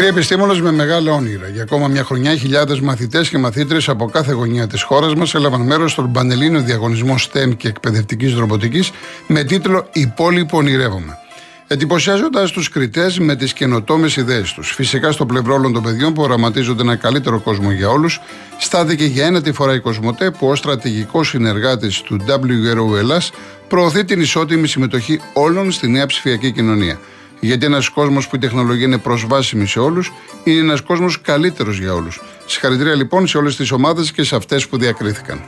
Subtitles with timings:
[0.00, 1.48] Μικρή επιστήμονε με μεγάλα όνειρα.
[1.48, 5.60] Για ακόμα μια χρονιά, χιλιάδες μαθητές και μαθήτρε από κάθε γωνιά της χώρας μας έλαβαν
[5.60, 8.90] μέρος στον Πανελλήνιο Διαγωνισμό STEM και Εκπαιδευτικής Ρομποτικής
[9.26, 11.18] με τίτλο Η πόλη που ονειρεύομαι.
[11.66, 14.72] Εντυπωσιάζοντας τους κριτές με τις καινοτόμες ιδέες τους.
[14.72, 18.20] Φυσικά στο πλευρό όλων των παιδιών που οραματίζονται ένα καλύτερο κόσμο για όλους,
[18.58, 23.30] στάθηκε για ένα τη φορά η Κοσμοτέ που ως στρατηγικός συνεργάτης του WRO Ελλάς
[23.68, 26.98] προωθεί την ισότιμη συμμετοχή όλων στη νέα ψηφιακή κοινωνία.
[27.40, 30.12] Γιατί ένας κόσμος που η τεχνολογία είναι προσβάσιμη σε όλους,
[30.44, 32.20] είναι ένας κόσμος καλύτερος για όλους.
[32.46, 35.42] Συγχαρητήρια λοιπόν σε όλες τις ομάδες και σε αυτές που διακρίθηκαν.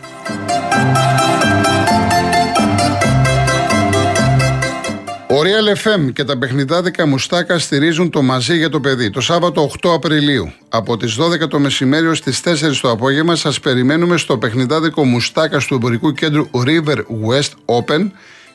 [5.33, 9.11] Ο Real FM και τα παιχνιδάδικα Μουστάκα στηρίζουν το μαζί για το παιδί.
[9.11, 13.61] Το Σάββατο 8 Απριλίου, από τις 12 το μεσημέρι ως τις 4 το απόγευμα, σας
[13.61, 18.11] περιμένουμε στο παιχνιδάδικο Μουστάκα του εμπορικού κέντρου River West Open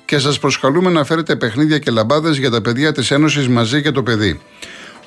[0.06, 3.92] και σας προσκαλούμε να φέρετε παιχνίδια και λαμπάδες για τα παιδιά της Ένωσης μαζί για
[3.92, 4.42] το παιδί.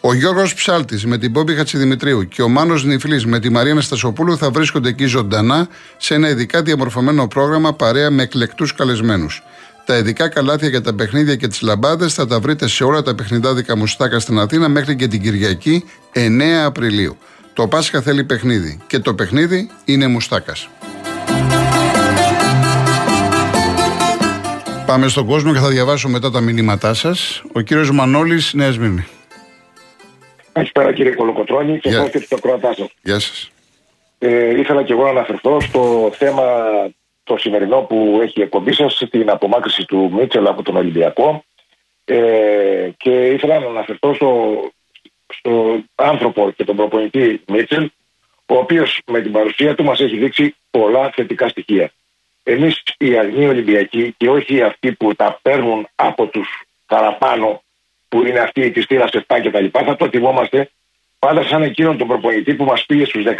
[0.01, 4.37] Ο Γιώργος Ψάλτης με την Πόμπη Χατσιδημητρίου και ο Μάνος Νιφλή με τη Μαρία Ναστασοπούλου
[4.37, 9.43] θα βρίσκονται εκεί ζωντανά σε ένα ειδικά διαμορφωμένο πρόγραμμα παρέα με εκλεκτούς καλεσμένους.
[9.85, 13.15] Τα ειδικά καλάθια για τα παιχνίδια και τις λαμπάδες θα τα βρείτε σε όλα τα
[13.15, 17.17] παιχνιδάδικα μουστάκα στην Αθήνα μέχρι και την Κυριακή 9 Απριλίου.
[17.53, 20.69] Το Πάσχα θέλει παιχνίδι και το παιχνίδι είναι μουστάκας.
[24.89, 27.43] Πάμε στον κόσμο και θα διαβάσω μετά τα μηνύματά σας.
[27.53, 29.07] Ο κύριος Μανώλης, Νέας Σμύρνη.
[30.53, 32.11] Καλησπέρα κύριε Κολοκοτρόνη και yeah.
[32.11, 33.51] και το Κροατά Γεια σας.
[34.19, 36.43] Ε, ήθελα και εγώ να αναφερθώ στο θέμα
[37.25, 41.45] το σημερινό που έχει εκπομπή σας, την απομάκρυση του Μίτσελ από τον Ολυμπιακό.
[42.05, 44.61] Ε, και ήθελα να αναφερθώ στο,
[45.35, 47.91] στο άνθρωπο και τον προπονητή Μίτσελ,
[48.47, 51.93] ο οποίος με την παρουσία του μας έχει δείξει πολλά θετικά στοιχεία
[52.53, 57.63] εμείς οι Αγνοί Ολυμπιακοί και όχι αυτοί που τα παίρνουν από τους παραπάνω
[58.09, 59.67] που είναι αυτοί της θύρα 7 κτλ.
[59.73, 60.71] Θα το θυμόμαστε
[61.19, 63.35] πάντα σαν εκείνον τον προπονητή που μας πήγε στους 16.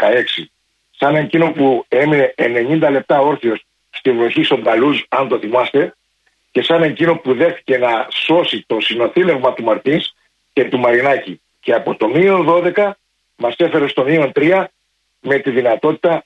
[0.97, 5.93] Σαν εκείνον που έμεινε 90 λεπτά όρθιος στη βροχή στον Ταλούζ, αν το θυμάστε,
[6.51, 10.13] και σαν εκείνο που δέχτηκε να σώσει το συνοθήλευμα του Μαρτίνς
[10.53, 11.41] και του Μαρινάκη.
[11.59, 12.91] Και από το μείον 12
[13.35, 14.65] μας έφερε στο μείον 3
[15.19, 16.23] με τη δυνατότητα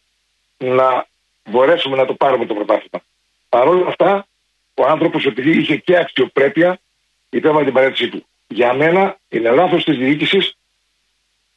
[0.57, 1.05] να
[1.49, 3.03] μπορέσουμε να το πάρουμε το πρωτάθλημα.
[3.49, 4.27] Παρ' όλα αυτά,
[4.73, 6.79] ο άνθρωπος, επειδή είχε και αξιοπρέπεια,
[7.29, 8.25] υπέβαλε την παρέτησή του.
[8.47, 10.57] Για μένα είναι λάθος της διοίκησης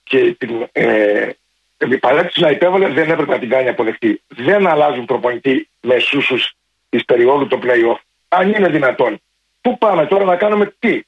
[0.03, 1.31] και την ε,
[2.01, 4.23] παρέτηση να υπέβαλε δεν έπρεπε να την κάνει αποδεκτή.
[4.27, 6.55] Δεν αλλάζουν προπονητή με σούσους
[6.89, 7.99] της περίοδου το playoff.
[8.29, 9.21] Αν είναι δυνατόν.
[9.61, 11.01] Πού πάμε τώρα να κάνουμε τι;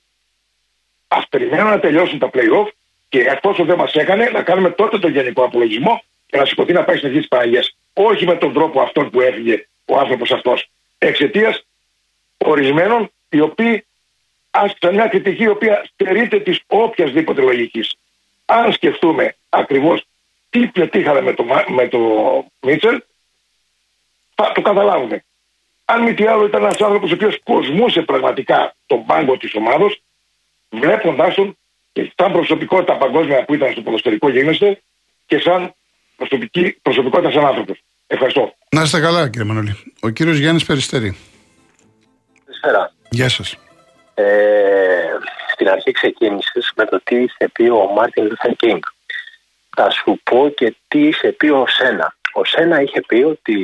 [1.09, 2.69] Α περιμένουμε να τελειώσουν τα playoff
[3.09, 6.85] και εφόσον δεν μας έκανε, να κάνουμε τότε τον γενικό απολογισμό και να σηκωθεί να
[6.85, 10.69] πάει στην αρχή τη Παναγίας όχι με τον τρόπο αυτόν που έφυγε ο άνθρωπος αυτός.
[10.99, 11.67] Εξαιτίας
[12.37, 13.87] ορισμένων οι οποίοι
[14.51, 17.97] άσκησαν μια κριτική η οποία στερείται της οποιασδήποτε λογικής.
[18.45, 20.05] Αν σκεφτούμε ακριβώς
[20.51, 21.99] τι πετύχαμε με το, με το
[22.61, 23.03] Μίτσελ,
[24.35, 25.25] θα το καταλάβουμε.
[25.85, 29.87] Αν μη τι άλλο ήταν ένας άνθρωπος ο οποίος κοσμούσε πραγματικά τον πάγκο της ομάδα,
[30.71, 31.57] βλέποντάς τον
[31.93, 34.83] και σαν προσωπικότητα παγκόσμια που ήταν στο ποδοσφαιρικό γίγνεσθαι
[35.27, 35.75] και σαν
[36.17, 37.83] προσωπική, προσωπικότητα σαν άνθρωπος.
[38.11, 38.55] Ευχαριστώ.
[38.71, 39.77] Να είστε καλά, κύριε Μανώλη.
[40.01, 41.17] Ο κύριος Γιάννης Περιστερή.
[42.45, 42.93] Καλησπέρα.
[43.11, 43.57] Γεια σας.
[44.15, 44.25] Ε,
[45.53, 48.83] στην αρχή ξεκίνησες με το τι είχε πει ο Μάρτιν Λούθερ Κίνγκ.
[49.77, 52.15] Θα σου πω και τι είχε πει ο Σένα.
[52.33, 53.57] Ο Σένα είχε πει ότι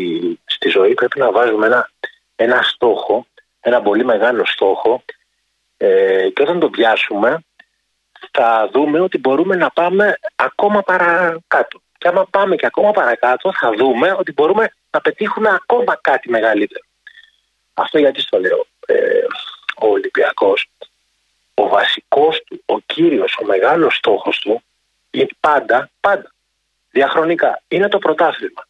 [0.44, 1.90] στη ζωή πρέπει να βάζουμε ένα,
[2.36, 3.26] ένα στόχο,
[3.60, 5.04] ένα πολύ μεγάλο στόχο
[5.76, 7.44] ε, και όταν το πιάσουμε
[8.30, 11.80] θα δούμε ότι μπορούμε να πάμε ακόμα παρακάτω.
[12.04, 16.84] Και άμα πάμε και ακόμα παρακάτω, θα δούμε ότι μπορούμε να πετύχουμε ακόμα κάτι μεγαλύτερο.
[17.74, 18.66] Αυτό γιατί στο λέω.
[18.86, 19.24] Ε,
[19.76, 20.70] ο Ολυμπιακός,
[21.54, 24.62] ο βασικός του, ο κύριος, ο μεγάλος στόχος του,
[25.10, 26.32] είναι πάντα, πάντα,
[26.90, 28.66] διαχρονικά, είναι το πρωτάθλημα.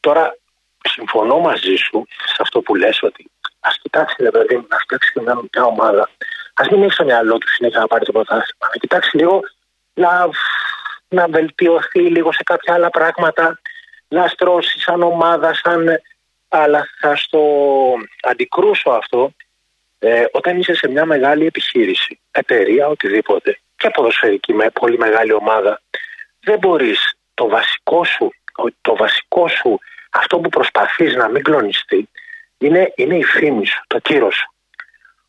[0.00, 0.36] Τώρα,
[0.88, 3.30] συμφωνώ μαζί σου σε αυτό που λες ότι
[3.60, 5.12] ας κοιτάξεις, ρε παιδί μου, να φτιάξεις
[5.52, 6.10] μια ομάδα.
[6.54, 8.68] Α μην έχεις στο μυαλό τους συνέχεια να πάρει το πρωτάθλημα.
[8.72, 9.40] Να κοιτάξεις λίγο
[9.94, 10.28] να
[11.08, 13.60] να βελτιωθεί λίγο σε κάποια άλλα πράγματα,
[14.08, 16.00] να στρώσει σαν ομάδα, σαν...
[16.48, 17.42] αλλά θα στο
[18.22, 19.32] αντικρούσω αυτό
[19.98, 25.80] ε, όταν είσαι σε μια μεγάλη επιχείρηση, εταιρεία, οτιδήποτε και ποδοσφαιρική με πολύ μεγάλη ομάδα
[26.40, 28.32] δεν μπορείς το βασικό σου,
[28.80, 29.80] το βασικό σου
[30.10, 32.08] αυτό που προσπαθείς να μην κλονιστεί
[32.58, 34.54] είναι, είναι η φήμη σου, το κύρος σου.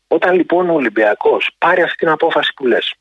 [0.08, 2.94] Όταν λοιπόν ο Ολυμπιακός πάρει αυτή την απόφαση που λες,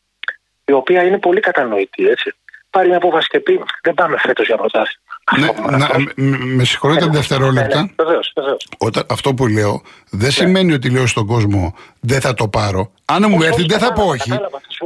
[0.65, 2.33] η οποία είναι πολύ κατανοητή έτσι,
[2.69, 5.05] πάρει μια απόφαση και πει δεν πάμε φέτος για πρωτάθλημα.
[5.39, 7.81] Ναι, να, με, με συγχωρείτε ναι, δευτερόλεπτα.
[7.81, 8.11] Ναι,
[8.85, 10.29] ναι, αυτό που λέω δεν ναι.
[10.29, 12.91] σημαίνει ότι λέω στον κόσμο δεν θα το πάρω.
[13.05, 14.31] Αν μου έρθει, δεν θα πω όχι.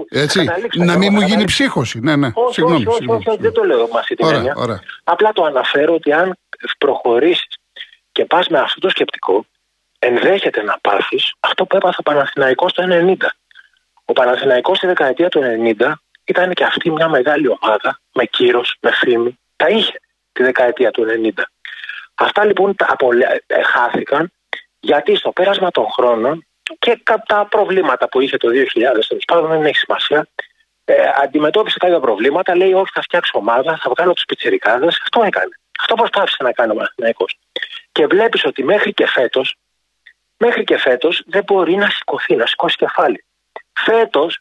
[0.09, 0.49] Έτσι.
[0.73, 1.99] Να μην μου γίνει ψύχωση.
[1.99, 2.31] Ναι, ναι.
[2.33, 4.53] Όχι, συγγνώμη, όχι, όχι, όχι, δεν το λέω με αυτή την Ωραία, έννοια.
[4.57, 4.79] ωραία.
[5.03, 6.37] Απλά το αναφέρω ότι αν
[6.77, 7.47] προχωρήσεις
[8.11, 9.45] και πας με αυτό το σκεπτικό,
[9.99, 13.15] ενδέχεται να πάθεις αυτό που έπαθε ο Παναθηναϊκός το 90.
[14.05, 15.41] Ο Παναθηναϊκός στη δεκαετία του
[15.79, 15.93] 90
[16.31, 19.39] ήταν και αυτή μια μεγάλη ομάδα με κύρος, με φήμη.
[19.55, 19.93] Τα είχε
[20.31, 21.43] τη δεκαετία του 90.
[22.15, 24.31] Αυτά λοιπόν τα απολε- ε, χάθηκαν
[24.79, 26.45] γιατί στο πέρασμα των χρόνων
[26.79, 30.27] και κα- τα προβλήματα που είχε το 2000, τέλος πάντων δεν έχει σημασία,
[30.85, 35.49] ε, αντιμετώπισε κάποια προβλήματα, λέει όχι θα φτιάξω ομάδα, θα βγάλω τους πιτσιρικάδες, αυτό έκανε.
[35.79, 37.37] Αυτό προσπάθησε να κάνει ο Παναθηναϊκός.
[37.91, 39.55] Και βλέπεις ότι μέχρι και φέτος,
[40.37, 43.23] μέχρι και φέτος δεν μπορεί να σηκωθεί, να σηκώσει κεφάλι.
[43.73, 44.39] Φέτος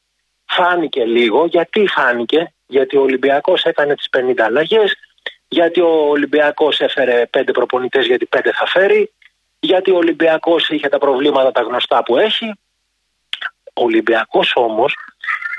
[0.51, 4.97] φάνηκε λίγο, γιατί φάνηκε, γιατί ο Ολυμπιακός έκανε τις 50 αλλαγές,
[5.49, 9.13] γιατί ο Ολυμπιακός έφερε πέντε προπονητές γιατί πέντε θα φέρει,
[9.61, 12.53] γιατί ο Ολυμπιακός είχε τα προβλήματα τα γνωστά που έχει.
[13.75, 14.95] Ο Ολυμπιακός όμως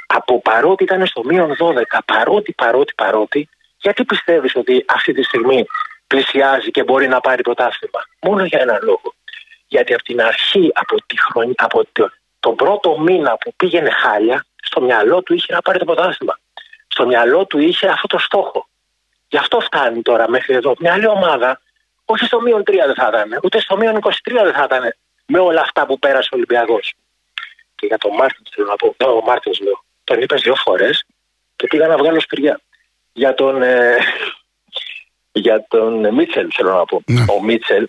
[0.07, 5.65] από παρότι ήταν στο μείον 12, παρότι, παρότι, παρότι, γιατί πιστεύεις ότι αυτή τη στιγμή
[6.07, 8.01] πλησιάζει και μπορεί να πάρει πρωτάθλημα.
[8.21, 9.13] Μόνο για έναν λόγο.
[9.67, 14.45] Γιατί από την αρχή, από, τη χρονιά, από το, τον πρώτο μήνα που πήγαινε χάλια,
[14.71, 16.39] στο μυαλό του είχε να πάρει το πρωτάθλημα.
[16.87, 18.67] Στο μυαλό του είχε αυτό το στόχο.
[19.27, 20.73] Γι' αυτό φτάνει τώρα μέχρι εδώ.
[20.79, 21.61] Μια άλλη ομάδα,
[22.05, 24.09] όχι στο μείον 3 δεν θα ήταν, ούτε στο μείον 23
[24.43, 24.95] δεν θα ήταν
[25.25, 26.93] με όλα αυτά που πέρασε ο Ολυμπιακός.
[27.75, 31.05] Και για τον Μάρτιν θέλω να πω, ο Μάρτινς λέω, τον είπες δύο φορές
[31.55, 32.61] και πήγα να βγάλω σπυριά.
[33.13, 33.97] Για τον, ε,
[35.45, 37.01] για τον Μίτσελ θέλω να πω.
[37.05, 37.25] Ναι.
[37.29, 37.87] Ο Μίτσελ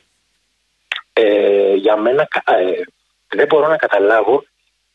[1.12, 2.82] ε, για μένα κα- ε,
[3.28, 4.44] δεν μπορώ να καταλάβω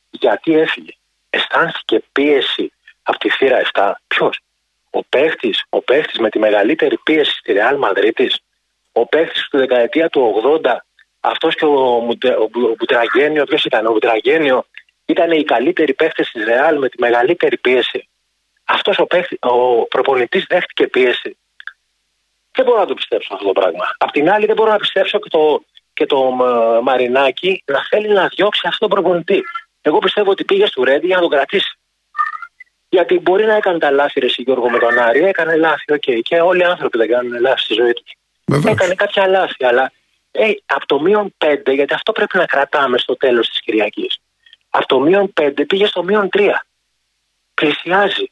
[0.10, 0.92] γιατί έφυγε.
[1.38, 2.72] Αισθάνθηκε πίεση
[3.04, 3.92] από τη θύρα 7.
[4.08, 4.40] Ποιος,
[4.90, 8.32] ο παίχτης ο παίχτης με τη μεγαλύτερη πίεση στη Ρεάλ Μαδρίτη,
[8.92, 10.76] ο παίχτης του δεκαετία του 80,
[11.20, 14.66] αυτός και ο, Μουτε, ο, Μπου- ο Μπουτραγένιο, ποιος ήταν, ο Μπουτραγένιο
[15.06, 18.08] ήταν οι καλύτεροι παίχτες της Ρεάλ με τη μεγαλύτερη πίεση.
[18.66, 21.38] Αυτός ο, παίχτης, ο προπονητής δέχτηκε πίεση.
[22.52, 23.86] Δεν μπορώ να το πιστέψω αυτό το πράγμα.
[23.98, 25.64] Απ' την άλλη, δεν μπορώ να πιστέψω και το,
[25.94, 29.44] και το ε, Μαρινάκι να θέλει να διώξει αυτόν τον προπονητή.
[29.88, 31.78] Εγώ πιστεύω ότι πήγε στο Ρέντι για να τον κρατήσει.
[32.90, 35.24] Γιατί μπορεί να έκανε τα λάθη, ρε εσύ, Γιώργο, με τον Άρη.
[35.24, 36.04] Έκανε λάθη, οκ.
[36.22, 38.14] Και όλοι οι άνθρωποι δεν κάνουν λάθη στη ζωή τους.
[38.46, 38.74] Βεβαίως.
[38.74, 39.92] Έκανε κάποια λάθη, αλλά
[40.32, 44.20] ε, από το μείον 5, γιατί αυτό πρέπει να κρατάμε στο τέλος της Κυριακής.
[44.70, 46.50] Από το μείον 5 πήγε στο μείον 3.
[47.54, 48.32] Πλησιάζει.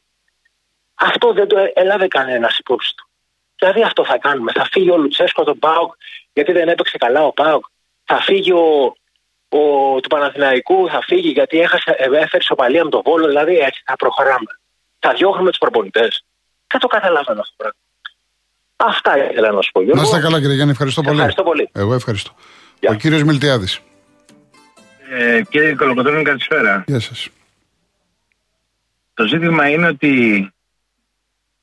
[0.94, 3.08] Αυτό δεν το έλαβε κανένας υπόψη του.
[3.58, 4.52] Δηλαδή αυτό θα κάνουμε.
[4.52, 5.94] Θα φύγει ο Λουτσέσκο τον Πάοκ
[6.32, 7.64] γιατί δεν έπαιξε καλά ο Πάοκ.
[8.04, 8.96] Θα φύγει ο,
[9.48, 9.58] ο,
[10.00, 13.26] του Παναθηναϊκού, θα φύγει γιατί έχασε, ε, έφερε σοπαλία με τον Βόλο.
[13.26, 14.50] Δηλαδή έτσι θα προχωράμε.
[14.98, 16.24] Θα διώχνουμε τους προπονητές.
[16.66, 17.78] Δεν το καταλαβαίνω αυτό το πράγμα.
[18.76, 19.80] Αυτά ήθελα να σου πω.
[19.80, 20.02] Να Γιώργο.
[20.02, 21.14] είστε καλά, κύριε Γιάννη, ευχαριστώ πολύ.
[21.14, 21.68] Ευχαριστώ πολύ.
[21.72, 22.30] Εγώ ευχαριστώ.
[22.80, 22.90] Γεια.
[22.90, 23.80] Ο κύριος Μιλτιάδης.
[25.10, 26.84] Ε, κύριε Κολοκοτρώνη, καλησπέρα.
[26.86, 27.28] Γεια σας.
[29.14, 30.50] Το ζήτημα είναι ότι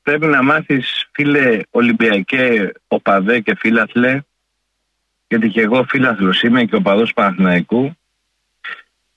[0.02, 4.20] πρέπει να μάθεις φίλε Ολυμπιακέ, οπαδέ και φίλαθλε,
[5.28, 7.96] γιατί και εγώ φίλαθλος είμαι και οπαδός Παναθηναϊκού,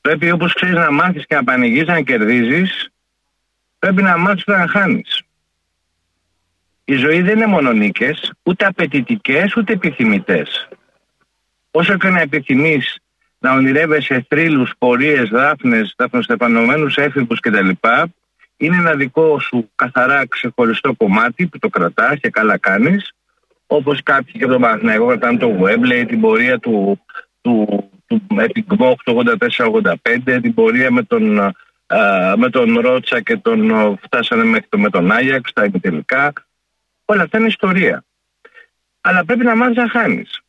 [0.01, 2.89] πρέπει όπως ξέρεις να μάθεις και να πανηγείς να κερδίζεις,
[3.79, 5.21] πρέπει να μάθεις να χάνεις.
[6.85, 10.67] Η ζωή δεν είναι μόνο νίκες, ούτε απαιτητικές ούτε επιθυμητές.
[11.71, 12.99] Όσο και να επιθυμείς
[13.39, 17.69] να ονειρεύεσαι θρύλους, πορείες, δάφνες, δάφνοστεφανωμένους έφηβους κτλ.
[18.57, 23.13] Είναι ένα δικό σου καθαρά ξεχωριστό κομμάτι που το κρατάς και καλά κάνεις.
[23.67, 27.01] Όπως κάποιοι και από τον Παναθηναϊκό κρατάνε το Webley, την πορεία του,
[27.41, 29.23] του, του Epic Box το
[30.25, 31.53] 84-85, την πορεία με τον, α,
[32.37, 36.33] με τον Ρότσα και τον α, φτάσανε μέχρι το, με τον Άγιαξ, τα τελικά.
[37.05, 38.03] Όλα αυτά είναι ιστορία.
[39.01, 40.41] Αλλά πρέπει να μάθεις να χάνεις.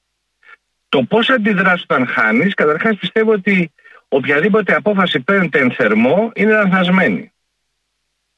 [0.89, 3.73] Το πώς αντιδράσεις όταν χάνεις, καταρχάς πιστεύω ότι
[4.09, 7.33] οποιαδήποτε απόφαση παίρνετε εν θερμό είναι λανθασμένη.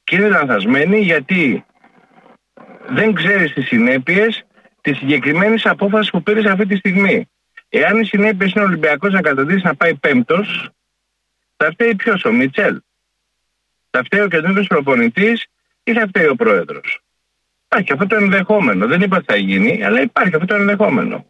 [0.05, 1.65] Και είναι λανθασμένη γιατί
[2.89, 4.45] δεν ξέρεις τις συνέπειες
[4.81, 7.29] της συγκεκριμένης απόφασης που πήρες αυτή τη στιγμή.
[7.69, 10.71] Εάν οι συνέπειες είναι ο Ολυμπιακός να καταντήσει να πάει πέμπτος,
[11.57, 12.81] θα φταίει ποιος, ο Μίτσελ.
[13.91, 15.47] Θα φταίει ο καινούριο προπονητής
[15.83, 17.01] ή θα φταίει ο πρόεδρος.
[17.65, 18.87] Υπάρχει αυτό το ενδεχόμενο.
[18.87, 21.27] Δεν είπα ότι θα γίνει, αλλά υπάρχει αυτό το ενδεχόμενο.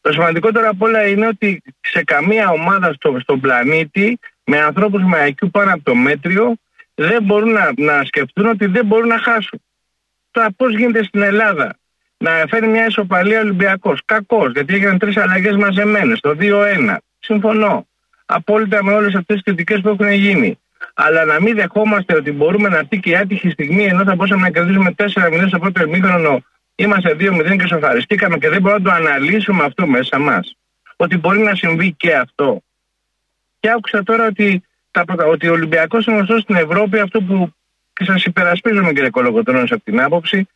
[0.00, 5.26] Το σημαντικότερο απ' όλα είναι ότι σε καμία ομάδα στο, στον πλανήτη με ανθρώπους με
[5.28, 6.54] IQ πάνω από το μέτριο
[6.94, 9.62] δεν μπορούν να, να σκεφτούν ότι δεν μπορούν να χάσουν.
[10.30, 11.77] Τώρα πώς γίνεται στην Ελλάδα;
[12.18, 14.00] Να φέρει μια ισοπαλία Ολυμπιακός.
[14.04, 16.96] Κακός, γιατί έγιναν τρεις αλλαγές μαζεμένες, το 2-1.
[17.18, 17.86] Συμφωνώ.
[18.26, 20.58] Απόλυτα με όλες αυτές τις κριτικές που έχουν γίνει.
[20.94, 24.42] Αλλά να μην δεχόμαστε ότι μπορούμε να έρθει και η άτυχη στιγμή ενώ θα μπορούσαμε
[24.42, 26.42] να κερδίσουμε 4-0 στο πρώτο ημίχρονο
[26.80, 30.56] Είμαστε 2-0 και σοφαριστήκαμε και δεν μπορούμε να το αναλύσουμε αυτό μέσα μας.
[30.96, 32.62] Ότι μπορεί να συμβεί και αυτό.
[33.60, 37.52] Και άκουσα τώρα ότι τα, ότι ο Ολυμπιακός είναι γνωστός στην Ευρώπη αυτό που
[37.92, 40.48] και σας υπερασπίζομαι κύριε Κολογοτρόνη από την άποψη,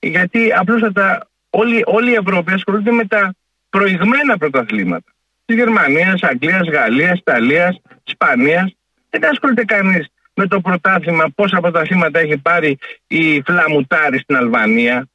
[0.00, 3.34] γιατί απλούστατα όλη, όλη η Ευρώπη ασχολείται με τα
[3.70, 5.12] προηγμένα πρωταθλήματα.
[5.44, 8.74] Της Γερμανίας, Αγγλίας, Γαλλίας, Ιταλίας, Ισπανίας.
[9.10, 15.08] Δεν ασχολείται κανείς με το πρωτάθλημα πόσα πρωταθλήματα έχει πάρει η Φλαμουτάρη στην Αλβανία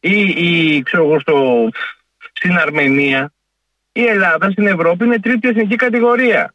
[0.00, 1.68] ή, ή ξέρω στο,
[2.32, 3.32] στην Αρμενία.
[3.92, 6.54] Η Ελλάδα στην Ευρώπη είναι τρίτη εθνική κατηγορία.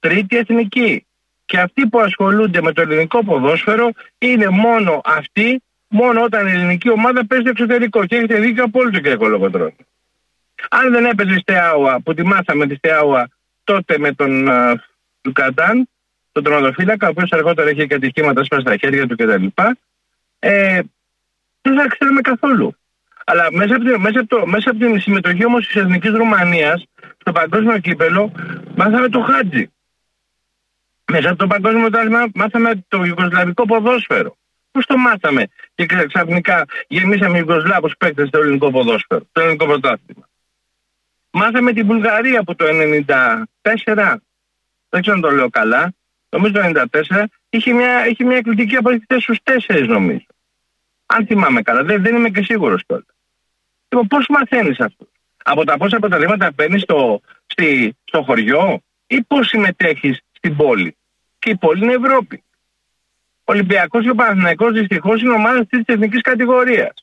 [0.00, 1.06] Τρίτη εθνική.
[1.44, 6.90] Και αυτοί που ασχολούνται με το ελληνικό ποδόσφαιρο είναι μόνο αυτοί, μόνο όταν η ελληνική
[6.90, 8.06] ομάδα παίζει στο εξωτερικό.
[8.06, 9.76] Και έχετε δίκιο απόλυτο κύριε Κολογοτρόνη.
[10.70, 13.28] Αν δεν έπαιζε η Στεάουα, που τη μάθαμε τη Στεάουα
[13.64, 14.74] τότε με τον uh,
[15.22, 15.88] Λουκαντάν,
[16.32, 19.46] τον τρονοδοφύλακα, ο οποίος αργότερα είχε και ατυχήματα στα χέρια του κτλ.
[20.38, 20.80] Ε,
[21.62, 22.76] δεν θα ξέραμε καθόλου.
[23.24, 26.86] Αλλά μέσα από, την, μέσα από, το, μέσα από την συμμετοχή όμως της Εθνικής Ρουμανίας
[27.18, 28.32] στο παγκόσμιο κύπελο,
[28.76, 29.70] μάθαμε το χάτζι.
[31.12, 34.36] Μέσα από το παγκόσμιο πρωτάθλημα μάθαμε το Ιουγκοσλαβικό ποδόσφαιρο.
[34.78, 40.28] Πώ το μάθαμε και ξαφνικά γεμίσαμε Ιουγκοσλάβους παίκτες στο ελληνικό ποδόσφαιρο, στο ελληνικό πρωτάθλημα.
[41.30, 44.16] Μάθαμε την Βουλγαρία από το 1994,
[44.88, 45.94] δεν ξέρω αν το λέω καλά,
[46.28, 46.60] νομίζω το
[47.08, 50.26] 1994, είχε μια, είχε μια εκπληκτική αποδεικτή στους τέσσερις νομίζω.
[51.06, 53.04] Αν θυμάμαι καλά, δεν, δεν είμαι και σίγουρος τώρα.
[53.88, 55.08] Λοιπόν, πώς μαθαίνεις αυτό.
[55.44, 57.20] Από τα πόσα αποτελέσματα παίρνεις στο,
[58.04, 60.96] στο χωριό ή πώς συμμετέχεις στην πόλη;
[61.38, 62.42] Και η πόλη είναι Ευρώπη.
[63.48, 66.94] Ο Ολυμπιακός και ο Παναθηναϊκός δυστυχώς είναι ομάδα της εθνικής κατηγορίας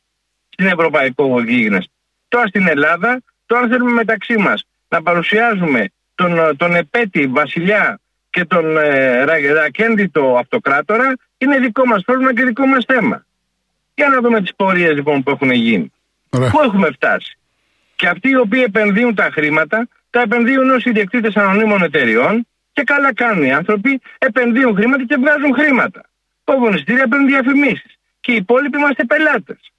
[0.50, 1.92] στην Ευρωπαϊκό γίγνεσθε.
[2.28, 5.86] Τώρα στην Ελλάδα, τώρα θέλουμε μεταξύ μας να παρουσιάζουμε
[6.16, 8.00] τον, τον επέτη βασιλιά
[8.30, 9.24] και τον ε,
[9.54, 13.26] ρακέντητο αυτοκράτορα είναι δικό μας πρόβλημα και δικό μας θέμα.
[13.96, 15.92] Για να δούμε τις πορείες λοιπόν που έχουν γίνει.
[16.30, 17.38] Πού έχουμε φτάσει.
[17.96, 23.14] Και αυτοί οι οποίοι επενδύουν τα χρήματα, τα επενδύουν ως ιδιοκτήτες ανωνύμων εταιριών και καλά
[23.14, 26.02] κάνουν οι άνθρωποι, επενδύουν χρήματα και βγάζουν χρήματα.
[26.46, 27.98] Κόβουν εισιτήρια, παίρνουν διαφημίσεις.
[28.20, 29.72] Και οι υπόλοιποι είμαστε πελάτες.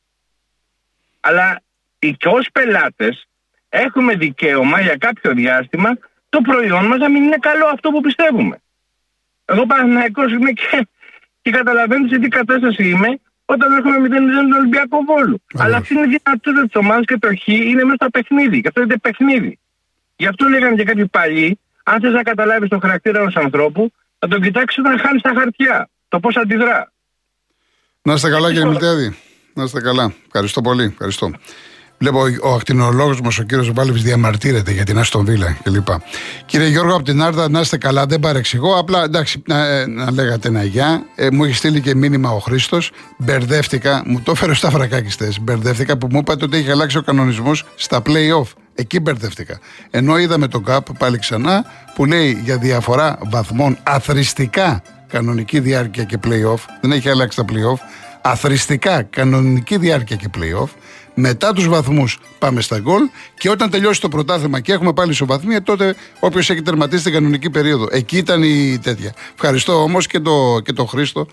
[1.21, 1.61] Αλλά
[1.99, 3.29] και ως πελάτες
[3.69, 8.61] έχουμε δικαίωμα για κάποιο διάστημα το προϊόν μας να μην είναι καλό αυτό που πιστεύουμε.
[9.45, 10.89] Εγώ Παναθυναϊκό είμαι και,
[11.43, 15.43] και καταλαβαίνετε σε τι κατάσταση είμαι όταν έχουμε 0-0 τον Ολυμπιακό Βόλου.
[15.59, 18.61] Αλλά αυτή είναι η δυνατότητα της ομάδας και το χ είναι μέσα στο παιχνίδι.
[18.61, 19.59] Και αυτό είναι παιχνίδι.
[20.17, 24.29] Γι' αυτό λέγανε και κάποιοι παλιοί, αν θες να καταλάβεις τον χαρακτήρα ενός ανθρώπου, θα
[24.29, 25.89] τον κοιτάξεις όταν χάνεις τα χαρτιά.
[26.17, 26.93] Το πώς αντιδρά.
[28.03, 29.17] Να είστε καλά, κύριε Μιλτέδη.
[29.55, 30.15] Να είστε καλά.
[30.27, 30.85] Ευχαριστώ πολύ.
[30.85, 31.31] Ευχαριστώ.
[31.99, 35.89] Βλέπω ο ακτινολόγος μας, ο κύριος Βάλεβη, διαμαρτύρεται για την Αστον Βίλα κλπ.
[36.47, 38.79] Κύριε Γιώργο, από την Άρτα, να είστε καλά, δεν παρεξηγώ.
[38.79, 41.07] Απλά εντάξει, να, ε, να λέγατε ένα γεια.
[41.15, 42.91] Ε, μου έχει στείλει και μήνυμα ο Χρήστος.
[43.19, 45.41] Μπερδεύτηκα, μου το έφερε στα φρακάκιστες.
[45.41, 48.53] Μπερδεύτηκα που μου είπατε ότι έχει αλλάξει ο κανονισμός στα playoff.
[48.75, 49.59] Εκεί μπερδεύτηκα.
[49.91, 56.19] Ενώ είδαμε τον ΚΑΠ πάλι ξανά που λέει για διαφορά βαθμών αθρηστικά κανονική διάρκεια και
[56.25, 56.59] playoff.
[56.81, 57.79] Δεν έχει αλλάξει τα playoff.
[58.23, 60.69] Αθρηστικά κανονική διάρκεια και playoff.
[61.15, 63.03] Μετά τους βαθμούς πάμε στα γκολ
[63.39, 67.51] και όταν τελειώσει το πρωτάθλημα και έχουμε πάλι ισοβαθμία, τότε όποιος έχει τερματίσει την κανονική
[67.51, 67.89] περίοδο.
[67.91, 69.15] Εκεί ήταν η τέτοια.
[69.35, 71.27] Ευχαριστώ όμως και το, και το Χρήστο.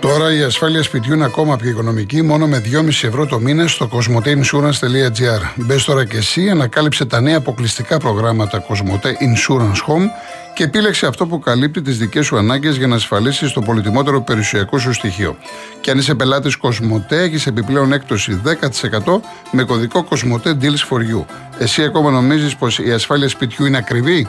[0.00, 3.88] Τώρα η ασφάλεια σπιτιού είναι ακόμα πιο οικονομική, μόνο με 2,5 ευρώ το μήνα στο
[3.92, 5.40] cosmoteinsurance.gr.
[5.54, 10.06] Μπες τώρα και εσύ, ανακάλυψε τα νέα αποκλειστικά προγράμματα Cosmote Insurance Home
[10.54, 14.78] και επίλεξε αυτό που καλύπτει τις δικές σου ανάγκες για να ασφαλίσεις το πολυτιμότερο περιουσιακό
[14.78, 15.36] σου στοιχείο.
[15.80, 21.24] Και αν είσαι πελάτης Cosmote, έχεις επιπλέον έκπτωση 10% με κωδικό Cosmote Deals for You.
[21.58, 24.28] Εσύ ακόμα νομίζεις πως η ασφάλεια σπιτιού είναι ακριβή;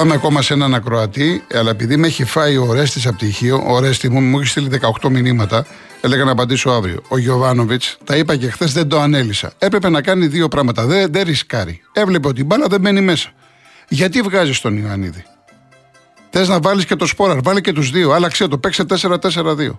[0.00, 3.64] Θα πάμε ακόμα σε έναν ακροατή, αλλά επειδή με έχει φάει ο Ρέστης από τυχείο,
[3.66, 5.66] ο Ρέστη μου μου έχει στείλει 18 μηνύματα,
[6.00, 7.02] έλεγα να απαντήσω αύριο.
[7.08, 9.52] Ο Γιωβάνοβιτς, τα είπα και χθες, δεν το ανέλησα.
[9.58, 10.86] Έπρεπε να κάνει δύο πράγματα.
[10.86, 11.82] Δεν, δεν ρισκάρει.
[11.92, 13.32] Έβλεπε ότι η μπάλα δεν μπαίνει μέσα.
[13.88, 15.24] Γιατί βγάζεις τον Ιωαννίδη;
[16.30, 18.12] Θες να βάλεις και το σπόρα, βάλει και τους δύο.
[18.12, 19.76] Άλλαξε το, παίξε 4-4-2.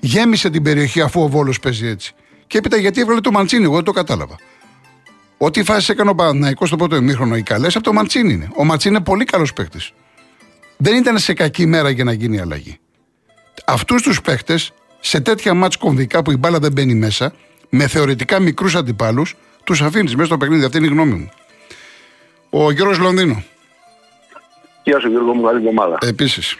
[0.00, 2.14] Γέμισε την περιοχή αφού ο Βόλος παίζει έτσι.
[2.46, 4.36] Και έπειτα γιατί έβγαλε το Μαντσίνη, εγώ δεν το κατάλαβα.
[5.38, 8.48] Ό,τι φάση έκανε ο Παναναϊκό στο πρώτο ημίχρονο, οι καλές από το Μαντσίνη είναι.
[8.56, 9.92] Ο Μαντσίνη είναι πολύ καλός παίκτης.
[10.76, 12.78] Δεν ήταν σε κακή μέρα για να γίνει η αλλαγή.
[13.66, 17.34] Αυτούς τους παίκτες, σε τέτοια μάτς κομβικά που η μπάλα δεν μπαίνει μέσα,
[17.68, 20.64] με θεωρητικά μικρούς αντιπάλους, τους αφήνεις μέσα στο παιχνίδι.
[20.64, 21.30] Αυτή είναι η γνώμη μου.
[22.50, 23.42] Ο Γιώργος Λονδίνο.
[24.82, 25.98] Γεια σου Γιώργο μου, καλή εβδομάδα.
[26.00, 26.56] Επίσης.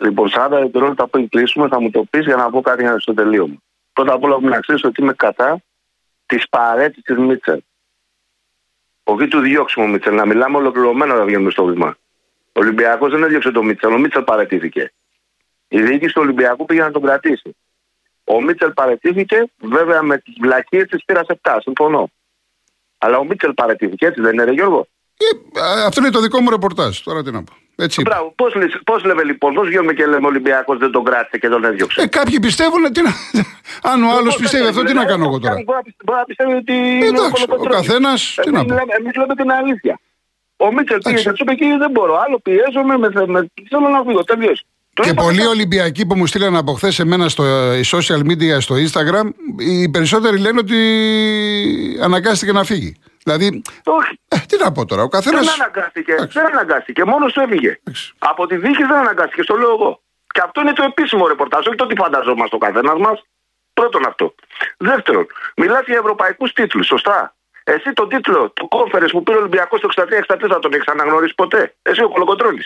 [0.00, 3.54] Λοιπόν, 40 δευτερόλεπτα πριν κλείσουμε θα μου το πεις για να πω κάτι στο τελείωμα.
[3.92, 5.62] Πρώτα απ' όλα, να ξέρεις ότι είμαι κατά
[6.26, 7.60] της παρέτησης της Μίτσελ.
[9.04, 11.96] Όχι του διώξιμου Μίτσελ, να μιλάμε ολοκληρωμένα να βγαίνουμε στο βήμα.
[12.52, 14.92] Ο Ολυμπιακός δεν έδιωξε τον Μίτσελ, ο Μίτσελ παρετήθηκε.
[15.68, 17.56] Η διοίκηση του Ολυμπιακού πήγε να τον κρατήσει.
[18.24, 22.10] Ο Μίτσελ παρετήθηκε, βέβαια με τις βλακίες της πήρας 7, συμφωνώ.
[22.98, 26.40] Αλλά ο Μίτσελ παρετήθηκε, έτσι δεν είναι, ρε Γιώργο; Ε, α, αυτό είναι το δικό
[26.40, 26.98] μου ρεπορτάζ.
[26.98, 27.52] Τώρα τι να πω.
[27.76, 28.10] Έτσι είπα.
[28.10, 28.32] Μπράβο.
[28.36, 28.52] Πώς
[28.84, 32.02] πώς λέμε λοιπόν, πώς βγαίνουμε και λέμε Ολυμπιακός δεν τον κράτησε και τον έδιωξε.
[32.02, 32.92] Ε, κάποιοι πιστεύουν.
[32.92, 33.10] Τι να...
[33.90, 35.54] Αν ο άλλος πιστεύει αυτό, τι να κάνω εγώ τώρα;
[36.04, 36.74] Μπορεί να πιστεύει ότι.
[37.02, 38.38] Ε, Εντάξει, ο καθένας.
[38.42, 38.74] Τι να πω.
[38.74, 40.00] Εμείς λέμε την αλήθεια.
[40.56, 42.14] Ο Μίτσελ πήγε και του είπε εκεί δεν μπορώ.
[42.26, 44.24] Άλλο πιέζομαι, με, με, θέλω να φύγω.
[44.24, 44.64] Τελείως.
[45.02, 49.28] Και πολλοί Ολυμπιακοί που μου στείλαν από χθες εμένα στο ε, social media, στο Instagram,
[49.58, 50.76] οι περισσότεροι λένε ότι
[52.02, 52.96] αναγκάστηκε να φύγει.
[53.24, 53.62] Δηλαδή.
[53.84, 54.20] Όχι.
[54.28, 55.38] Ε, τι να πω τώρα, ο καθένα.
[55.40, 56.14] Δεν αναγκάστηκε.
[56.32, 57.04] Δεν αναγκάστηκε.
[57.04, 57.80] Μόνος του έφυγε.
[58.18, 59.42] Από τη δίκη δεν αναγκάστηκε.
[59.42, 60.00] Στο λέω εγώ.
[60.34, 61.66] Και αυτό είναι το επίσημο ρεπορτάζ.
[61.66, 63.22] Όχι το τι φανταζόμαστε ο καθένας μας.
[63.74, 64.34] Πρώτον αυτό.
[64.76, 65.26] Δεύτερον,
[65.56, 66.86] μιλάς για ευρωπαϊκούς τίτλους.
[66.86, 67.34] Σωστά.
[67.64, 71.34] Εσύ τον τίτλο του κόμφερε που πήρε ο Ολυμπιακός το 63-64 θα τον έχεις αναγνωρίσει
[71.34, 72.60] ποτέ; Εσύ ο Κολοκοτρόνη.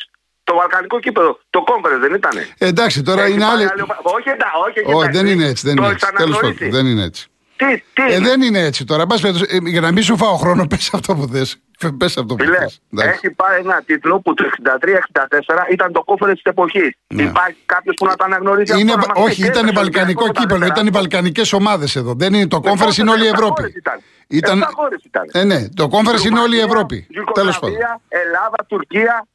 [0.44, 2.32] Το βαλκανικό κήπεδο, το κόμφερε δεν ήταν.
[2.58, 3.70] Εντάξει, τώρα Έχεις είναι πάρει άλλη.
[3.72, 5.10] άλλη οπα- Όχι, εντά, όχι, Όχι, εντάξει.
[5.18, 5.66] δεν είναι έτσι.
[5.66, 6.16] Δεν Το είναι έχεις έτσι.
[6.16, 6.76] Τέλος πάντων, αναγνωρίσει.
[6.76, 7.28] δεν είναι έτσι.
[7.58, 8.02] Τι, τι.
[8.02, 9.06] Ε, είναι; δεν είναι έτσι τώρα.
[9.06, 11.56] Πας, περιπτώσει, ε, για να μην σου φάω χρόνο, πες αυτό που θες.
[11.98, 12.80] Πες αυτό που Φίλε, θες.
[12.90, 16.90] έχει πάρει ένα τίτλο που το 63-64 ήταν το κόφερε της εποχής.
[17.14, 17.22] Ναι.
[17.22, 19.06] Υπάρχει κάποιος που να το αναγνωρίζει Είναι, αυτό.
[19.06, 20.60] να μας όχι, πει, ήταν «Κέρδισε ο βαλκανικό Ολυμπιακός κύπελο.
[20.60, 21.00] τα Ήταν οι τέσσερα».
[21.00, 22.14] βαλκανικές ομάδες εδώ.
[22.14, 23.60] Δεν είναι το κόμφερες, είναι όλη η Εφτά Ευρώπη.
[23.60, 23.98] χώρες ήταν.
[24.28, 24.58] Ήταν...
[24.58, 25.24] Εφτά χώρες ήταν.
[25.32, 27.06] Ε, ναι, το κόμφερες είναι όλη η Ρουμανία, Ευρώπη.
[27.34, 27.76] Τέλος πάντων.
[27.76, 29.26] Ιουγκοσλαβία, Ελλάδα, Τουρκία.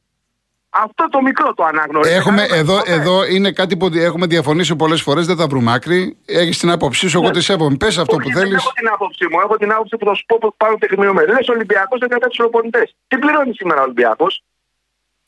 [0.76, 2.14] Αυτό το μικρό το αναγνωρίζει.
[2.14, 2.92] Έχουμε, Κανένα εδώ, ποτέ.
[2.92, 6.16] εδώ είναι κάτι που έχουμε διαφωνήσει πολλές φορές, δεν θα βρούμε άκρη.
[6.24, 7.76] Έχεις την άποψή σου, εγώ τη σέβομαι.
[7.76, 8.50] Πες αυτό που Όχι, θέλεις.
[8.50, 9.40] Δεν έχω την άποψή μου.
[9.40, 11.28] Έχω την άποψη που θα σου πω που πάνω τεκμηριωμένη.
[11.32, 12.96] Λες Ολυμπιακός δεν κρατάει τους προπονητές.
[13.08, 14.42] Τι πληρώνει σήμερα ο Ολυμπιακός;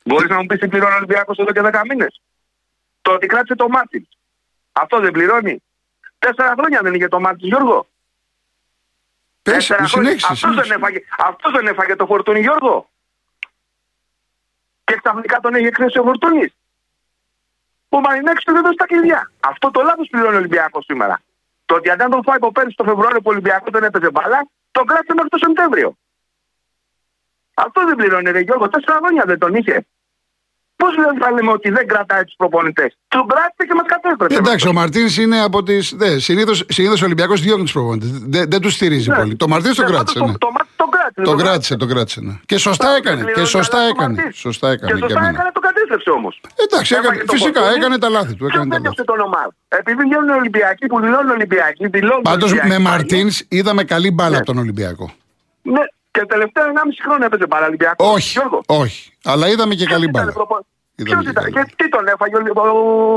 [0.05, 2.21] Μπορείς να μου πεις τι πληρώνει ο Ολυμπιακός εδώ και 10 μήνες;
[3.03, 4.07] Το ότι κράτησε το Μάρτιν.
[4.73, 5.63] Αυτό δεν πληρώνει.
[6.19, 7.87] Τέσσερα χρόνια δεν είχε το Μάρτιν Γιώργο.
[9.43, 10.09] Πες, Τέσσερα χρόνια.
[10.09, 10.27] συνέχισε.
[10.31, 10.75] Αυτός δεν, συνέχισε.
[10.75, 12.91] έφαγε, αυτός δεν έφαγε το φορτούνι Γιώργο.
[14.97, 16.53] Και ξαφνικά τον έχει εκθέσει ο φορτούνι.
[17.89, 19.31] Ο Μαρινέκη του δεν δώσει τα κλειδιά.
[19.41, 21.21] Αυτό το λάθος πληρώνει ο Ολυμπιακός σήμερα.
[21.65, 24.41] Το ότι αν τον φάει από πέρυσι το Φεβρουάριο που ο Ολυμπιακός δεν έπαιζε μπάλα,
[24.71, 25.97] τον κράτησε μέχρι το Σεπτέμβριο.
[27.55, 28.69] Αυτό δεν πληρώνει, ρε Γιώργο.
[28.69, 29.87] Τέσσερα χρόνια δεν τον είχε.
[30.77, 34.39] Πώς δεν θα λέμε ότι δεν κρατάει τους προπονητές; Του κράτησε και μας κατέστρεψε.
[34.39, 35.81] Εντάξει, ο Μαρτίνς είναι από τι.
[36.71, 38.11] Συνήθω ο Ολυμπιακός διώχνει τους προπονητές.
[38.11, 39.17] Δεν, δεν τους στηρίζει Ναι.
[39.17, 39.37] πολύ.
[39.37, 40.19] Το Μαρτίνς τον Ναι, κράτησε.
[40.19, 40.39] πάντως Ναι.
[40.39, 40.53] Το, το,
[41.17, 41.37] μάτι τον κράτησε.
[41.37, 42.21] Τον τον κράτησε, τον κράτησε.
[42.21, 42.35] Ναι.
[42.47, 43.17] Και σωστά Δεν έκανε.
[43.21, 44.15] Και πληρώνει σωστά καλά το έκανε.
[44.15, 44.33] Μαρτίν.
[44.33, 45.33] Σωστά έκανε Και για σωστά μένα.
[45.35, 46.41] έκανε, το κατέστρεψε όμως.
[46.65, 48.45] Εντάξει, έκανε, φυσικά έκανε τα λάθη του.
[48.47, 49.05] Έκανε τα λάθη.
[49.05, 49.51] τον ομάδο.
[49.69, 52.23] Επειδή βγαίνουν Ολυμπιακοί που δηλώνουν Ολυμπιακοί, δηλώνουν.
[52.23, 52.87] Πάντως Ολυμπιακοί με πάλι.
[52.89, 54.37] Μαρτίνς είδαμε καλή μπάλα Ναι.
[54.37, 55.07] από τον Ολυμπιακό.
[55.63, 58.07] Ναι, και τελευταία 1,5 χρόνο έπαιζε μπάλα Ολυμπιακό.
[58.15, 58.61] Όχι, Γιώργο.
[58.67, 59.13] όχι.
[59.25, 60.33] Αλλά είδαμε και καλή μπάλα.
[60.99, 62.61] Είδαμε Ποιος και ήταν, καλή και τι τον έφαγε ο,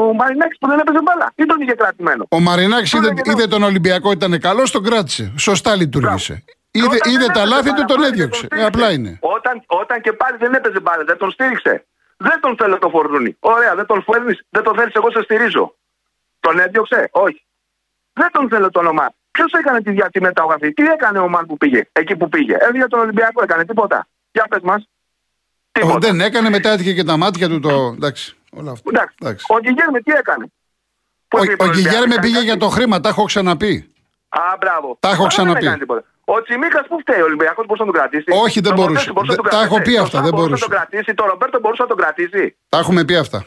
[0.10, 3.48] ο Μαρινάκης που δεν έπαιζε μπάλα, ή τον είχε κρατημένο; Ο Μαρινάκης είδε, Τώρα, είδε
[3.48, 5.34] τον Ολυμπιακό ήταν καλός, τον κράτησε.
[5.38, 6.44] Σωστά λειτουργήσε.
[6.72, 8.40] Είδε, Όταν είδε δεν τα έπαιζε λάθη του, μπάλα, τον πάλι δεν έδιωξε.
[8.42, 8.68] Ε, στήριξε.
[8.68, 9.18] απλά είναι.
[9.22, 11.86] Όταν, όταν και πάλι δεν έπαιζε μπάλα, δεν τον στήριξε.
[12.18, 13.38] Δεν τον θέλω το φορτούνι.
[13.40, 15.76] Ωραία, δεν τον φέρνεις, δεν τον θέλεις, εγώ σε στηρίζω.
[16.40, 17.44] Τον έδιωξε, όχι.
[18.14, 19.14] Δεν τον θέλω το όνομα.
[19.32, 22.56] Ποιος έκανε τη, δια- τη μεταγραφή, τι έκανε ο Μαν που πήγε, εκεί που πήγε;
[22.60, 24.08] Έβγαινε τον Ολυμπιακό, έκανε τίποτα.
[24.32, 24.90] Για πες μας.
[25.84, 27.94] Ο, δεν έκανε, μετά έτυχε και τα μάτια του το.
[27.96, 28.90] Εντάξει, όλα αυτά.
[28.94, 29.16] Εντάξει.
[29.22, 29.46] Εντάξει.
[29.50, 30.46] Ο Γκυγέρμε τι έκανε;
[31.28, 33.24] Πώς πήγε Ο, τον ο Ολυμπιακό, Γκυγέρμε έκανε πήγε κάτι; για το χρήμα, τα έχω
[33.24, 33.94] ξαναπεί.
[34.30, 34.98] Α, μπράβο.
[35.00, 35.54] Τα έχω Αλλά ξαναπεί.
[35.60, 36.04] Δεν έκανε τίποτα.
[36.26, 38.30] Ο Τσιμίκας που φταίει, ο Ολυμπιακός μπορούσε να τον κρατήσει.
[38.44, 38.94] Όχι, δεν Το μπορούσε.
[38.94, 39.92] Μοντέστο μπορούσε να τον Τα έχω κρατήσει.
[39.92, 40.66] πει Το αυτά, Σάβα δεν μπορούσε μπορούσε.
[40.66, 41.12] να τον κρατήσει.
[41.20, 42.44] Το Ρομπέρτο μπορούσε να τον κρατήσει.
[42.74, 43.40] Τα έχουμε πει αυτά.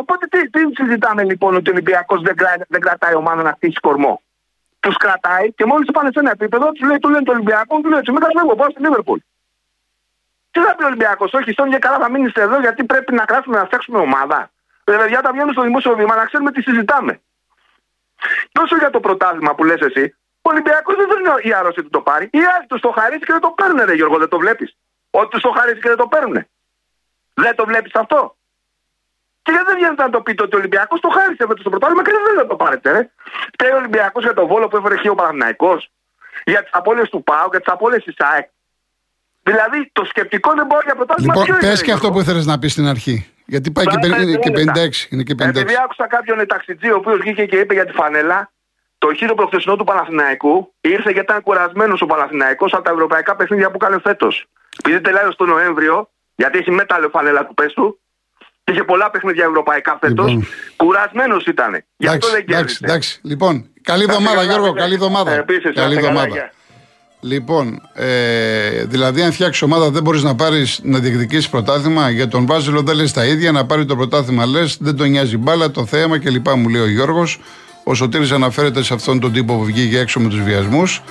[0.00, 3.78] Οπότε τι, τι συζητάμε λοιπόν ότι ο Ολυμπιακός δεν, κρα- δεν κρατάει ομάδα να χτίσει
[3.86, 4.12] κορμό;
[4.80, 7.88] Τους κρατάει και μόλις πάνε σε ένα επίπεδο, τους λέει, του λένε το Ολυμπιακό, του
[7.88, 9.18] λέει Τσιμίκας, φεύγω, πάω στη Λίβερπουλ.
[10.50, 13.24] Τι θα πει ο Ολυμπιακός, Όχι, στον και καλά θα μείνεις εδώ γιατί πρέπει να
[13.28, 14.50] γράψουμε να φτιάξουμε ομάδα.
[14.84, 17.20] Δηλαδή, όταν βγαίνουμε στο δημόσιο βήμα να ξέρουμε τι συζητάμε.
[18.56, 20.04] Και όσο για το πρωτάθλημα που λες εσύ,
[20.46, 22.24] ο Ολυμπιακός δεν θέλει η άρρωση του το πάρει.
[22.32, 24.76] Οι άλλοι τους το χαρίσει και δεν το παίρνουν, ρε Γιώργο, δεν το βλέπεις.
[25.10, 26.36] Ότι τους το χαρίσει και δεν το παίρνουν.
[27.34, 28.36] Δεν το βλέπεις αυτό.
[29.42, 32.02] Και γιατί δεν βγαίνετε να το πείτε ότι ο Ολυμπιακός το χάρισε με το πρωτάθλημα
[32.04, 33.10] και δεν θέλετε να το πάρετε, ρε.
[33.52, 35.72] Φταίει ο Ολυμπιακός για τον βόλο που έφερε χείο Παναθυναϊκό,
[36.44, 38.48] για τις απώλειες του ΠΑΟ, για τις απώλειες της ΑΕΚ.
[39.42, 42.18] Δηλαδή το σκεπτικό δεν μπορεί για πρωτάθλημα Λοιπόν, ποιο είναι, πες ρε, και αυτό Γιώργο;
[42.18, 43.16] που ήθελες να πεις στην αρχή.
[43.46, 45.08] Γιατί πάει και, Τώρα πεν- είναι και πέντε 56.
[45.10, 45.48] Είναι και 56.
[45.48, 48.52] Επειδή άκουσα κάποιον ταξιτζή ο οποίος βγήκε και είπε για τη φανέλα,
[48.98, 53.70] το χείρο προχθεσινό του Παναθηναϊκού ήρθε γιατί ήταν κουρασμένος ο Παναθηναϊκός από τα ευρωπαϊκά παιχνίδια
[53.70, 54.46] που έκανε φέτος.
[54.84, 57.98] Επειδή τελειώσει το Νοέμβριο, γιατί έχει μέταλλο φανέλα του πέσου,
[58.64, 60.46] και είχε πολλά παιχνίδια ευρωπαϊκά φέτος, Λοιπόν.
[60.76, 61.84] κουρασμένος ήταν.
[61.96, 62.78] Γι' αυτό Εντάξει, δεν εντάξει, κέρδισε.
[62.84, 63.20] εντάξει.
[63.22, 64.66] Λοιπόν, καλή Να είστε εβδομάδα, καλά, Γιώργο.
[64.66, 64.80] φίλε.
[64.80, 65.32] Καλή εβδομάδα.
[65.32, 66.50] Ε, επίσης, να Καλή είστε καλά, εβδομάδα.
[67.26, 67.34] Γεια.
[67.34, 72.10] Λοιπόν, ε, δηλαδή, αν φτιάξεις ομάδα, δεν μπορείς να πάρεις να διεκδικήσεις πρωτάθλημα.
[72.10, 73.52] Για τον Βάζελο δεν λες τα ίδια.
[73.52, 76.48] Να πάρει το πρωτάθλημα λες, δεν τον νοιάζει μπάλα, το θέαμα κλπ.
[76.56, 77.40] Μου λέει ο Γιώργος.
[77.84, 81.02] Ο Σωτήρης αναφέρεται σε αυτόν τον τύπο που βγήκε έξω με τους βιασμούς.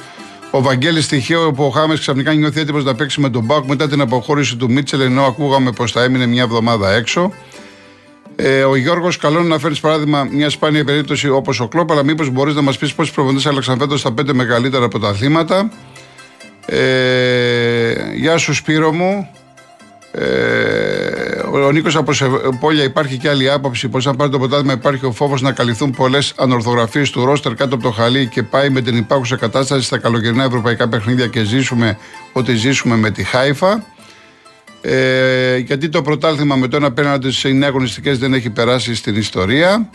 [0.51, 3.87] Ο Βαγγέλης τυχαίο που ο Χάμες ξαφνικά νιώθει έτοιμος να παίξει με τον Μπάουκ μετά
[3.87, 7.31] την αποχώρηση του Μίτσελ, ενώ ακούγαμε πως θα έμεινε μια εβδομάδα έξω.
[8.35, 12.03] Ε, ο Γιώργος, καλό είναι να φέρεις παράδειγμα μια σπάνια περίπτωση όπως ο Κλόπ, αλλά
[12.03, 15.71] μήπως μπορείς να μας πεις πόσοι προπονητέ άλλαξαν φέτο στα πέντε μεγαλύτερα πρωταθλήματα.
[16.65, 19.29] Ε, Γεια σου Σπύρο μου.
[20.11, 21.25] Ε,
[21.65, 25.11] ο Νίκος από Σεπόλια υπάρχει και άλλη άποψη πως αν πάρει το ποτάδημα υπάρχει ο
[25.11, 28.97] φόβος να καλυφθούν πολλές ανορθογραφίες του ρόστερ κάτω από το χαλί και πάει με την
[28.97, 31.97] υπάρχουσα κατάσταση στα καλοκαιρινά ευρωπαϊκά παιχνίδια και ζήσουμε
[32.33, 33.83] ό,τι ζήσουμε με τη Χάιφα.
[34.81, 39.15] Ε, γιατί το πρωτάθλημα με το ένα απέναντι σε 9 αγωνιστικές δεν έχει περάσει στην
[39.15, 39.89] ιστορία.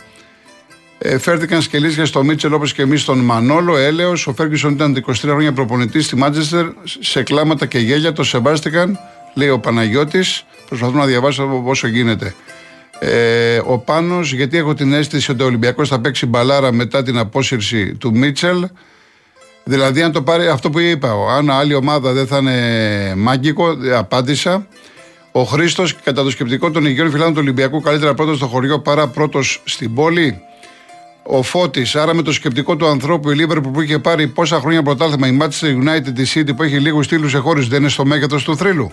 [1.02, 4.26] Ε, φέρθηκαν σκελίσια στο Μίτσελ όπως και εμείς στον Μανόλο, έλεος.
[4.26, 6.66] Ο Φέργκισον ήταν 23 χρόνια προπονητής στη Μάντσεστερ.
[7.00, 8.98] Σε κλάματα και γέλια το σεβάστηκαν,
[9.34, 10.44] λέει ο Παναγιώτης.
[10.68, 12.34] Προσπαθώ να διαβάσω όσο γίνεται.
[12.98, 17.18] Ε, ο Πάνος, γιατί έχω την αίσθηση ότι ο Ολυμπιακός θα παίξει μπαλάρα μετά την
[17.18, 18.66] απόσυρση του Μίτσελ;
[19.64, 24.66] Δηλαδή, αν το πάρει αυτό που είπα, αν άλλη ομάδα δεν θα είναι μάγκικο, απάντησα.
[25.32, 29.06] Ο Χρήστος, κατά το σκεπτικό των υγιών φιλάνων του Ολυμπιακού, καλύτερα πρώτος στο χωριό παρά
[29.08, 30.42] πρώτος στην πόλη.
[31.22, 34.82] Ο Φώτης, άρα με το σκεπτικό του ανθρώπου, η Λίβερπουλ που είχε πάρει πόσα χρόνια
[34.82, 38.04] πρωτάθλημα, η Manchester United, τη City που έχει λίγους στήλους σε χώρους, δεν είναι στο
[38.04, 38.92] μέγεθος του θρύλου.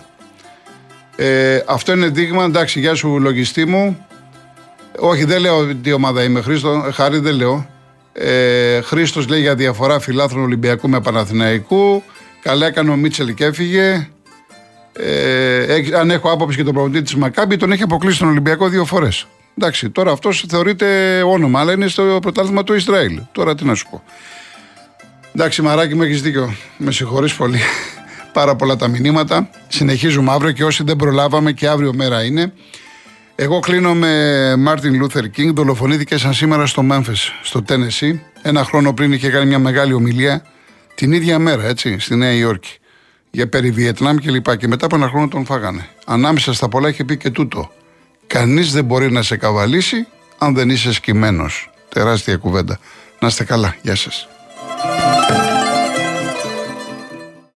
[1.16, 4.06] Ε, αυτό είναι δείγμα, εντάξει, γεια σου λογιστή μου.
[4.98, 7.66] Όχι, δεν λέω τι ομάδα είμαι, Χρήστο, χάρη δεν λέω.
[8.12, 12.02] Ε, Χρήστος λέει για διαφορά φιλάθρων Ολυμπιακού με Παναθηναϊκού.
[12.42, 14.08] Καλά έκανε ο Μίτσελ και έφυγε.
[14.92, 18.84] Ε, αν έχω άποψη και τον προπονητή της Μακάμπι, τον έχει αποκλείσει τον Ολυμπιακό δύο
[18.84, 19.26] φορές.
[19.60, 23.20] Εντάξει, τώρα αυτός θεωρείται όνομα, αλλά είναι στο πρωτάθλημα του Ισραήλ.
[23.32, 24.02] Τώρα τι να σου πω.
[25.34, 26.54] Εντάξει, Μαράκι μου, έχεις δίκιο.
[26.76, 27.58] Με συγχωρείς πολύ.
[28.32, 29.50] Πάρα πολλά τα μηνύματα.
[29.68, 32.52] Συνεχίζουμε αύριο και όσοι δεν προλάβαμε και αύριο μέρα είναι.
[33.34, 35.54] Εγώ κλείνω με Μάρτιν Λούθερ Κίνγκ.
[35.54, 38.22] Δολοφονήθηκε σαν σήμερα στο Μέμφες, στο Τένεσι.
[38.42, 40.42] Ένα χρόνο πριν είχε κάνει μια μεγάλη ομιλία
[40.94, 42.76] την ίδια μέρα, έτσι, στη Νέα Υόρκη.
[43.30, 44.56] Για περί Βιετνάμ και λοιπά.
[44.56, 45.88] Και μετά από ένα χρόνο τον φάγανε.
[46.06, 47.70] Ανάμεσα στα πολλά είχε πει και τούτο.
[48.28, 50.06] Κανείς δεν μπορεί να σε καβαλήσει
[50.38, 51.70] αν δεν είσαι σκυμμένος.
[51.88, 52.78] Τεράστια κουβέντα.
[53.20, 53.76] Να είστε καλά.
[53.82, 54.28] Γεια σας.